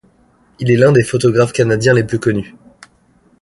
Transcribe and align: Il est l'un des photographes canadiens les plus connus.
Il 0.57 0.71
est 0.71 0.77
l'un 0.77 0.91
des 0.91 1.03
photographes 1.03 1.53
canadiens 1.53 1.93
les 1.93 2.03
plus 2.03 2.17
connus. 2.17 2.55